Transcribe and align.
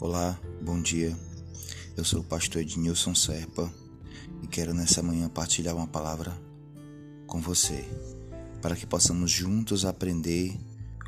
Olá, 0.00 0.40
bom 0.62 0.80
dia. 0.80 1.14
Eu 1.94 2.06
sou 2.06 2.20
o 2.20 2.24
pastor 2.24 2.62
Ednilson 2.62 3.14
Serpa 3.14 3.70
e 4.42 4.46
quero 4.46 4.72
nessa 4.72 5.02
manhã 5.02 5.28
partilhar 5.28 5.76
uma 5.76 5.86
palavra 5.86 6.34
com 7.26 7.38
você, 7.38 7.84
para 8.62 8.74
que 8.74 8.86
possamos 8.86 9.30
juntos 9.30 9.84
aprender 9.84 10.58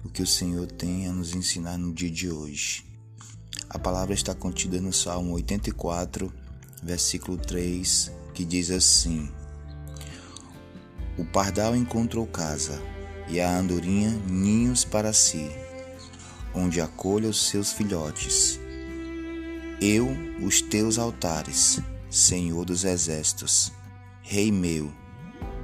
o 0.04 0.10
que 0.10 0.20
o 0.20 0.26
Senhor 0.26 0.66
tem 0.66 1.08
a 1.08 1.12
nos 1.12 1.34
ensinar 1.34 1.78
no 1.78 1.90
dia 1.94 2.10
de 2.10 2.30
hoje. 2.30 2.84
A 3.70 3.78
palavra 3.78 4.12
está 4.12 4.34
contida 4.34 4.78
no 4.78 4.93
Salmo 4.93 5.32
84, 5.36 6.30
versículo 6.82 7.38
3, 7.38 8.12
que 8.34 8.45
diz 8.45 8.70
assim: 8.70 9.32
O 11.16 11.24
pardal 11.24 11.74
encontrou 11.74 12.27
casa 12.27 12.79
e 13.27 13.40
a 13.40 13.56
andorinha 13.56 14.11
ninhos 14.29 14.84
para 14.84 15.14
si, 15.14 15.50
onde 16.54 16.79
acolha 16.79 17.30
os 17.30 17.48
seus 17.48 17.72
filhotes. 17.72 18.61
Eu, 19.85 20.17
os 20.41 20.63
teus 20.63 20.96
altares, 20.96 21.81
Senhor 22.09 22.64
dos 22.64 22.85
exércitos, 22.85 23.72
Rei 24.22 24.53
meu 24.53 24.93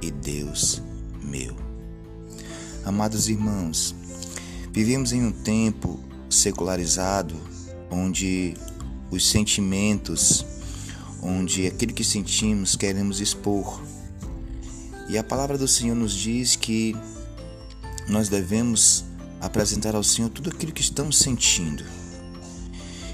e 0.01 0.11
Deus 0.11 0.81
meu. 1.23 1.55
Amados 2.83 3.29
irmãos, 3.29 3.95
vivemos 4.73 5.13
em 5.13 5.23
um 5.23 5.31
tempo 5.31 6.03
secularizado 6.29 7.33
onde 7.89 8.55
os 9.09 9.25
sentimentos, 9.25 10.45
onde 11.21 11.65
aquilo 11.65 11.93
que 11.93 12.03
sentimos 12.03 12.75
queremos 12.75 13.21
expor. 13.21 13.81
E 15.07 15.17
a 15.17 15.23
palavra 15.23 15.57
do 15.57 15.65
Senhor 15.65 15.95
nos 15.95 16.11
diz 16.11 16.57
que 16.57 16.93
nós 18.05 18.27
devemos 18.27 19.05
apresentar 19.39 19.95
ao 19.95 20.03
Senhor 20.03 20.27
tudo 20.27 20.49
aquilo 20.49 20.73
que 20.73 20.81
estamos 20.81 21.17
sentindo. 21.17 21.98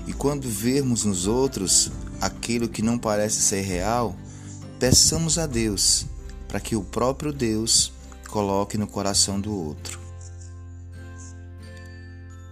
E 0.08 0.14
quando 0.14 0.50
vermos 0.50 1.03
nos 1.03 1.28
outros 1.28 1.92
aquilo 2.22 2.70
que 2.70 2.81
não 2.81 2.98
parece 2.98 3.42
ser 3.42 3.61
real, 3.61 4.16
peçamos 4.80 5.38
a 5.38 5.45
Deus 5.45 6.06
para 6.47 6.59
que 6.59 6.75
o 6.75 6.84
próprio 6.84 7.34
Deus 7.34 7.92
coloque 8.30 8.78
no 8.78 8.88
coração 8.88 9.39
do 9.39 9.53
outro. 9.53 10.00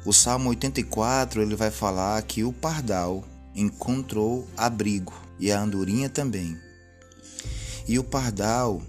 O 0.06 0.12
Salmo 0.12 0.50
84 0.50 1.42
ele 1.42 1.56
vai 1.56 1.72
falar 1.72 2.22
que 2.24 2.44
o 2.44 2.52
pardal 2.52 3.24
encontrou 3.56 4.48
abrigo 4.58 5.14
e 5.40 5.52
a 5.52 5.62
andorinha 5.62 6.10
também. 6.10 6.58
E 7.88 7.98
o 8.00 8.04
pardal 8.04 8.82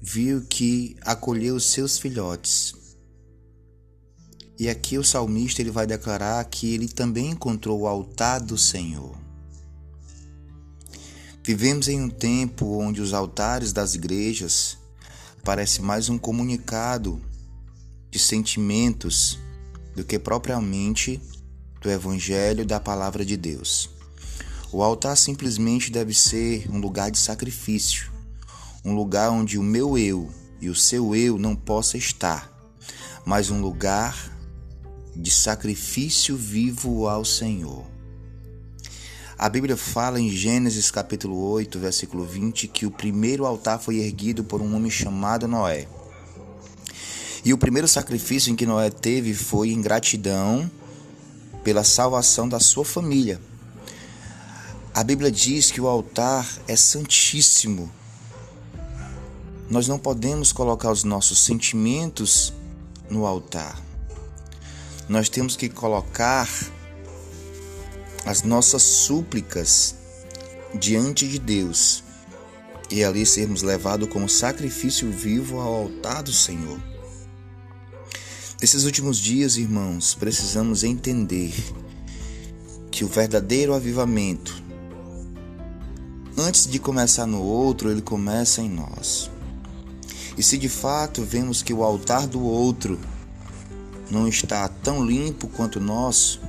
viu 0.00 0.44
que 0.48 0.96
acolheu 1.02 1.58
seus 1.58 1.98
filhotes. 1.98 2.74
E 4.58 4.68
aqui 4.68 4.98
o 4.98 5.04
salmista 5.04 5.62
ele 5.62 5.70
vai 5.70 5.86
declarar 5.86 6.44
que 6.46 6.74
ele 6.74 6.88
também 6.88 7.30
encontrou 7.30 7.80
o 7.80 7.86
altar 7.86 8.40
do 8.40 8.58
Senhor. 8.58 9.16
Vivemos 11.44 11.86
em 11.86 12.00
um 12.00 12.10
tempo 12.10 12.78
onde 12.80 13.00
os 13.00 13.14
altares 13.14 13.72
das 13.72 13.94
igrejas 13.94 14.76
parece 15.44 15.80
mais 15.80 16.08
um 16.08 16.18
comunicado 16.18 17.22
de 18.10 18.18
sentimentos 18.18 19.38
do 19.94 20.04
que 20.04 20.18
propriamente 20.18 21.22
do 21.80 21.88
evangelho 21.88 22.66
da 22.66 22.80
palavra 22.80 23.24
de 23.24 23.36
Deus. 23.36 23.88
O 24.72 24.82
altar 24.82 25.16
simplesmente 25.16 25.90
deve 25.90 26.12
ser 26.12 26.68
um 26.68 26.78
lugar 26.78 27.10
de 27.10 27.18
sacrifício, 27.18 28.10
um 28.84 28.92
lugar 28.92 29.30
onde 29.30 29.56
o 29.56 29.62
meu 29.62 29.96
eu 29.96 30.28
e 30.60 30.68
o 30.68 30.74
seu 30.74 31.14
eu 31.14 31.38
não 31.38 31.54
possa 31.54 31.96
estar, 31.96 32.52
mas 33.24 33.50
um 33.50 33.60
lugar 33.60 34.37
de 35.18 35.30
sacrifício 35.30 36.36
vivo 36.36 37.08
ao 37.08 37.24
Senhor. 37.24 37.84
A 39.36 39.48
Bíblia 39.48 39.76
fala 39.76 40.20
em 40.20 40.30
Gênesis 40.30 40.90
capítulo 40.90 41.36
8, 41.50 41.78
versículo 41.78 42.24
20, 42.24 42.68
que 42.68 42.86
o 42.86 42.90
primeiro 42.90 43.44
altar 43.44 43.80
foi 43.80 43.98
erguido 43.98 44.44
por 44.44 44.62
um 44.62 44.74
homem 44.74 44.90
chamado 44.90 45.48
Noé. 45.48 45.88
E 47.44 47.52
o 47.52 47.58
primeiro 47.58 47.88
sacrifício 47.88 48.52
em 48.52 48.56
que 48.56 48.64
Noé 48.64 48.90
teve 48.90 49.34
foi 49.34 49.72
em 49.72 49.82
gratidão 49.82 50.70
pela 51.64 51.82
salvação 51.82 52.48
da 52.48 52.60
sua 52.60 52.84
família. 52.84 53.40
A 54.94 55.02
Bíblia 55.02 55.30
diz 55.30 55.70
que 55.70 55.80
o 55.80 55.88
altar 55.88 56.48
é 56.68 56.76
santíssimo 56.76 57.92
nós 59.70 59.86
não 59.86 59.98
podemos 59.98 60.50
colocar 60.50 60.90
os 60.90 61.04
nossos 61.04 61.40
sentimentos 61.40 62.54
no 63.10 63.26
altar. 63.26 63.78
Nós 65.08 65.28
temos 65.30 65.56
que 65.56 65.70
colocar 65.70 66.48
as 68.26 68.42
nossas 68.42 68.82
súplicas 68.82 69.94
diante 70.78 71.26
de 71.26 71.38
Deus 71.38 72.04
e 72.90 73.02
ali 73.02 73.24
sermos 73.24 73.62
levados 73.62 74.08
como 74.10 74.28
sacrifício 74.28 75.10
vivo 75.10 75.60
ao 75.60 75.74
altar 75.74 76.22
do 76.22 76.32
Senhor. 76.32 76.78
Nesses 78.60 78.84
últimos 78.84 79.18
dias, 79.18 79.56
irmãos, 79.56 80.14
precisamos 80.14 80.84
entender 80.84 81.54
que 82.90 83.02
o 83.02 83.08
verdadeiro 83.08 83.72
avivamento, 83.72 84.62
antes 86.36 86.66
de 86.66 86.78
começar 86.78 87.24
no 87.24 87.40
outro, 87.40 87.90
ele 87.90 88.02
começa 88.02 88.60
em 88.60 88.68
nós. 88.68 89.30
E 90.36 90.42
se 90.42 90.58
de 90.58 90.68
fato 90.68 91.22
vemos 91.22 91.62
que 91.62 91.72
o 91.72 91.82
altar 91.82 92.26
do 92.26 92.42
outro 92.42 92.98
não 94.10 94.26
está 94.26 94.67
tão 94.88 95.04
limpo 95.04 95.48
quanto 95.48 95.78
o 95.78 95.82
nosso, 95.82 96.40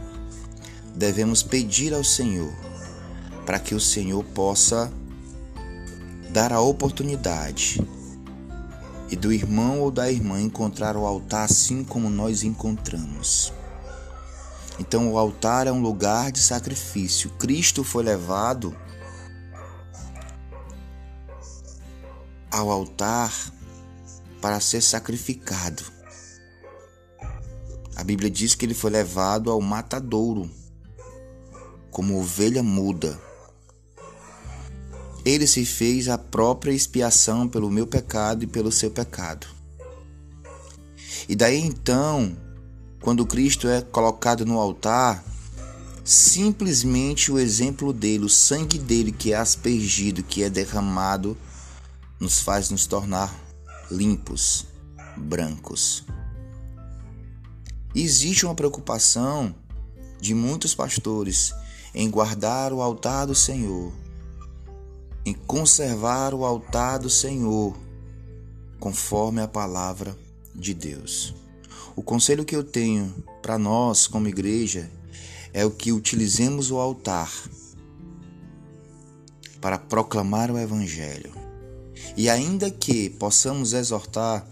devemos 0.96 1.44
pedir 1.44 1.94
ao 1.94 2.06
Senhor 2.06 2.54
para 3.46 3.60
que 3.60 3.76
o 3.76 3.82
Senhor 3.82 4.24
possa 4.24 4.90
dar 6.30 6.54
a 6.54 6.62
oportunidade 6.62 7.86
e 9.12 9.16
do 9.18 9.34
irmão 9.34 9.82
ou 9.82 9.92
da 9.92 10.10
irmã 10.10 10.40
encontrar 10.40 10.96
o 10.96 11.06
altar 11.06 11.44
assim 11.44 11.84
como 11.84 12.10
nós 12.10 12.42
encontramos. 12.42 13.52
Então, 14.80 15.12
o 15.12 15.18
altar 15.18 15.68
é 15.68 15.72
um 15.74 15.82
lugar 15.82 16.32
de 16.32 16.40
sacrifício. 16.40 17.32
Cristo 17.32 17.84
foi 17.84 18.06
levado 18.06 18.74
ao 22.50 22.72
altar 22.72 23.34
para 24.40 24.62
ser 24.62 24.80
sacrificado. 24.80 25.99
A 28.00 28.04
Bíblia 28.06 28.32
diz 28.32 28.56
que 28.56 28.66
ele 28.66 28.74
foi 28.74 28.92
levado 28.92 29.52
ao 29.52 29.60
matadouro, 29.60 30.50
como 31.92 32.18
ovelha 32.18 32.64
muda. 32.64 33.20
Ele 35.26 35.46
se 35.46 35.66
fez 35.66 36.08
a 36.08 36.18
própria 36.18 36.72
expiação 36.72 37.46
pelo 37.46 37.70
meu 37.70 37.86
pecado 37.86 38.42
e 38.42 38.48
pelo 38.48 38.72
seu 38.72 38.90
pecado. 38.90 39.48
E 41.28 41.36
daí 41.36 41.60
então, 41.60 42.38
quando 43.02 43.26
Cristo 43.26 43.68
é 43.68 43.82
colocado 43.82 44.46
no 44.46 44.58
altar, 44.58 45.22
simplesmente 46.06 47.34
o 47.34 47.38
exemplo 47.38 47.92
dele, 47.92 48.24
o 48.24 48.30
sangue 48.30 48.80
dele 48.80 49.12
que 49.12 49.34
é 49.34 49.36
aspergido, 49.36 50.24
que 50.24 50.42
é 50.42 50.50
derramado, 50.50 51.38
nos 52.18 52.40
faz 52.40 52.70
nos 52.70 52.88
tornar 52.88 53.38
limpos, 53.92 54.66
brancos. 55.18 56.06
Existe 58.02 58.46
uma 58.46 58.56
preocupação 58.56 59.54
de 60.22 60.34
muitos 60.34 60.74
pastores 60.74 61.54
em 61.94 62.10
guardar 62.10 62.72
o 62.72 62.82
altar 62.82 63.28
do 63.28 63.36
Senhor, 63.36 63.92
em 65.26 65.34
conservar 65.34 66.34
o 66.34 66.46
altar 66.46 67.00
do 67.00 67.10
Senhor, 67.10 67.76
conforme 68.80 69.42
a 69.42 69.50
palavra 69.50 70.18
de 70.56 70.74
Deus. 70.74 71.36
O 71.94 72.02
conselho 72.02 72.46
que 72.46 72.56
eu 72.56 72.64
tenho 72.64 73.14
para 73.42 73.58
nós, 73.58 74.08
como 74.08 74.30
igreja, 74.30 74.90
é 75.52 75.66
o 75.66 75.72
que 75.72 75.92
utilizemos 75.92 76.72
o 76.72 76.78
altar 76.78 77.30
para 79.60 79.78
proclamar 79.78 80.50
o 80.50 80.58
Evangelho 80.58 81.34
e 82.16 82.30
ainda 82.30 82.72
que 82.72 83.10
possamos 83.10 83.74
exortar, 83.74 84.48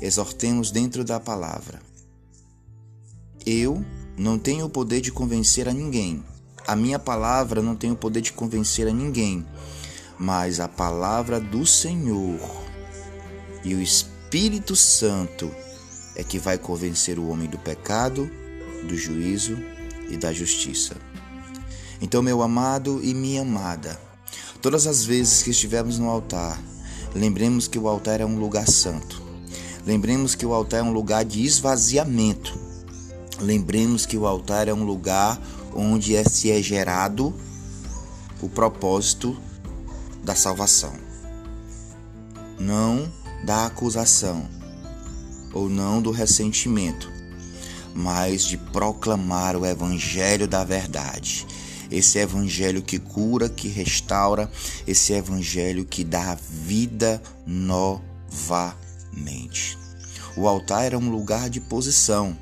exortemos 0.00 0.72
dentro 0.72 1.04
da 1.04 1.20
palavra. 1.20 1.86
Eu 3.46 3.84
não 4.16 4.38
tenho 4.38 4.66
o 4.66 4.70
poder 4.70 5.00
de 5.00 5.12
convencer 5.12 5.68
a 5.68 5.72
ninguém. 5.72 6.22
A 6.66 6.76
minha 6.76 6.98
palavra 6.98 7.62
não 7.62 7.74
tem 7.74 7.90
o 7.90 7.96
poder 7.96 8.20
de 8.20 8.32
convencer 8.32 8.86
a 8.86 8.92
ninguém, 8.92 9.46
mas 10.18 10.60
a 10.60 10.68
palavra 10.68 11.40
do 11.40 11.66
Senhor 11.66 12.38
e 13.64 13.74
o 13.74 13.80
Espírito 13.80 14.76
Santo 14.76 15.50
é 16.14 16.22
que 16.22 16.38
vai 16.38 16.58
convencer 16.58 17.18
o 17.18 17.28
homem 17.28 17.48
do 17.48 17.58
pecado, 17.58 18.30
do 18.86 18.96
juízo 18.96 19.56
e 20.10 20.16
da 20.16 20.32
justiça. 20.32 20.96
Então, 22.00 22.22
meu 22.22 22.42
amado 22.42 23.00
e 23.02 23.14
minha 23.14 23.42
amada, 23.42 23.98
todas 24.60 24.86
as 24.86 25.04
vezes 25.04 25.42
que 25.42 25.50
estivermos 25.50 25.98
no 25.98 26.08
altar, 26.08 26.60
Lembremos 27.14 27.66
que 27.66 27.78
o 27.78 27.88
altar 27.88 28.20
é 28.20 28.26
um 28.26 28.38
lugar 28.38 28.68
santo. 28.68 29.22
Lembremos 29.86 30.34
que 30.34 30.44
o 30.44 30.52
altar 30.52 30.80
é 30.80 30.82
um 30.82 30.92
lugar 30.92 31.24
de 31.24 31.44
esvaziamento. 31.44 32.58
Lembremos 33.40 34.04
que 34.04 34.16
o 34.16 34.26
altar 34.26 34.66
é 34.68 34.74
um 34.74 34.84
lugar 34.84 35.40
onde 35.72 36.16
é, 36.16 36.24
se 36.24 36.50
é 36.50 36.60
gerado 36.60 37.32
o 38.42 38.48
propósito 38.48 39.36
da 40.22 40.34
salvação, 40.34 40.92
não 42.58 43.08
da 43.44 43.66
acusação 43.66 44.48
ou 45.52 45.68
não 45.68 46.02
do 46.02 46.10
ressentimento, 46.10 47.10
mas 47.94 48.42
de 48.42 48.56
proclamar 48.56 49.56
o 49.56 49.64
evangelho 49.64 50.48
da 50.48 50.64
verdade. 50.64 51.46
Esse 51.90 52.18
evangelho 52.18 52.82
que 52.82 52.98
cura, 52.98 53.48
que 53.48 53.68
restaura, 53.68 54.50
esse 54.86 55.14
evangelho 55.14 55.86
que 55.86 56.04
dá 56.04 56.34
vida 56.34 57.22
novamente. 57.46 58.58
O 60.36 60.46
altar 60.46 60.84
era 60.84 60.98
um 60.98 61.08
lugar 61.10 61.48
de 61.48 61.60
posição. 61.60 62.36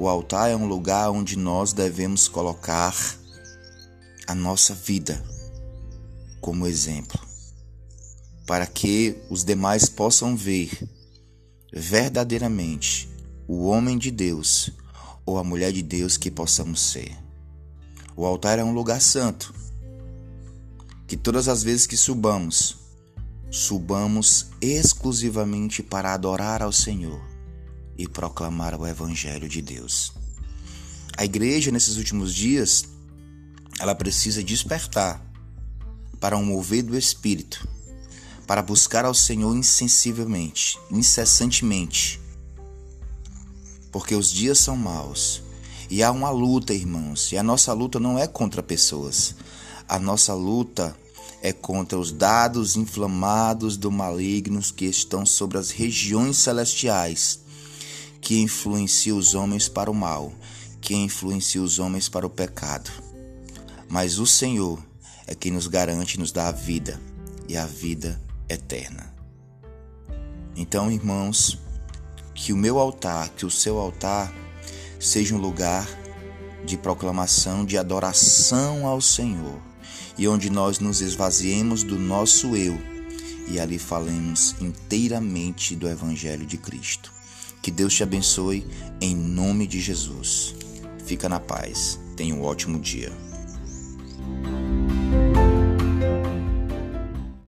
O 0.00 0.06
altar 0.06 0.48
é 0.48 0.54
um 0.54 0.68
lugar 0.68 1.10
onde 1.10 1.36
nós 1.36 1.72
devemos 1.72 2.28
colocar 2.28 2.94
a 4.28 4.34
nossa 4.34 4.72
vida 4.72 5.20
como 6.40 6.68
exemplo, 6.68 7.18
para 8.46 8.64
que 8.64 9.16
os 9.28 9.42
demais 9.42 9.88
possam 9.88 10.36
ver 10.36 10.70
verdadeiramente 11.72 13.08
o 13.48 13.64
homem 13.66 13.98
de 13.98 14.12
Deus 14.12 14.70
ou 15.26 15.36
a 15.36 15.42
mulher 15.42 15.72
de 15.72 15.82
Deus 15.82 16.16
que 16.16 16.30
possamos 16.30 16.80
ser. 16.80 17.16
O 18.16 18.24
altar 18.24 18.56
é 18.60 18.62
um 18.62 18.72
lugar 18.72 19.00
santo, 19.00 19.52
que 21.08 21.16
todas 21.16 21.48
as 21.48 21.64
vezes 21.64 21.88
que 21.88 21.96
subamos, 21.96 22.76
subamos 23.50 24.46
exclusivamente 24.60 25.82
para 25.82 26.14
adorar 26.14 26.62
ao 26.62 26.70
Senhor 26.70 27.27
e 27.98 28.06
proclamar 28.06 28.80
o 28.80 28.86
Evangelho 28.86 29.48
de 29.48 29.60
Deus. 29.60 30.12
A 31.16 31.24
igreja, 31.24 31.72
nesses 31.72 31.96
últimos 31.96 32.32
dias, 32.32 32.84
ela 33.80 33.94
precisa 33.94 34.42
despertar 34.42 35.20
para 36.20 36.36
um 36.36 36.44
mover 36.44 36.84
do 36.84 36.96
Espírito, 36.96 37.68
para 38.46 38.62
buscar 38.62 39.04
ao 39.04 39.12
Senhor 39.12 39.54
insensivelmente, 39.54 40.78
incessantemente, 40.90 42.20
porque 43.90 44.14
os 44.14 44.30
dias 44.30 44.58
são 44.58 44.76
maus 44.76 45.42
e 45.90 46.02
há 46.02 46.12
uma 46.12 46.30
luta, 46.30 46.74
irmãos, 46.74 47.32
e 47.32 47.38
a 47.38 47.42
nossa 47.42 47.72
luta 47.72 47.98
não 47.98 48.18
é 48.18 48.26
contra 48.26 48.62
pessoas, 48.62 49.34
a 49.88 49.98
nossa 49.98 50.34
luta 50.34 50.94
é 51.42 51.52
contra 51.52 51.98
os 51.98 52.12
dados 52.12 52.76
inflamados 52.76 53.76
do 53.76 53.90
malignos 53.90 54.70
que 54.70 54.84
estão 54.84 55.24
sobre 55.24 55.56
as 55.56 55.70
regiões 55.70 56.36
celestiais, 56.36 57.40
que 58.28 58.42
influenciam 58.42 59.16
os 59.16 59.34
homens 59.34 59.70
para 59.70 59.90
o 59.90 59.94
mal, 59.94 60.30
que 60.82 60.94
influenciam 60.94 61.64
os 61.64 61.78
homens 61.78 62.10
para 62.10 62.26
o 62.26 62.30
pecado. 62.30 62.90
Mas 63.88 64.18
o 64.18 64.26
Senhor 64.26 64.78
é 65.26 65.34
quem 65.34 65.50
nos 65.50 65.66
garante 65.66 66.16
e 66.16 66.20
nos 66.20 66.30
dá 66.30 66.48
a 66.48 66.52
vida 66.52 67.00
e 67.48 67.56
a 67.56 67.64
vida 67.64 68.20
eterna. 68.46 69.14
Então, 70.54 70.92
irmãos, 70.92 71.58
que 72.34 72.52
o 72.52 72.56
meu 72.58 72.78
altar, 72.78 73.30
que 73.30 73.46
o 73.46 73.50
seu 73.50 73.78
altar 73.78 74.30
seja 75.00 75.34
um 75.34 75.38
lugar 75.38 75.88
de 76.66 76.76
proclamação, 76.76 77.64
de 77.64 77.78
adoração 77.78 78.86
ao 78.86 79.00
Senhor, 79.00 79.58
e 80.18 80.28
onde 80.28 80.50
nós 80.50 80.80
nos 80.80 81.00
esvaziemos 81.00 81.82
do 81.82 81.98
nosso 81.98 82.54
eu 82.54 82.78
e 83.50 83.58
ali 83.58 83.78
falemos 83.78 84.54
inteiramente 84.60 85.74
do 85.74 85.88
Evangelho 85.88 86.44
de 86.44 86.58
Cristo. 86.58 87.16
Que 87.62 87.70
Deus 87.70 87.94
te 87.94 88.02
abençoe 88.02 88.66
em 89.00 89.14
nome 89.14 89.66
de 89.66 89.80
Jesus. 89.80 90.54
Fica 91.04 91.28
na 91.28 91.40
paz. 91.40 91.98
Tenha 92.16 92.34
um 92.34 92.42
ótimo 92.42 92.78
dia. 92.78 93.12